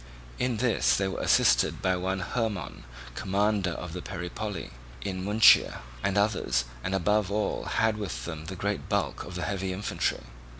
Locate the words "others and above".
6.17-7.31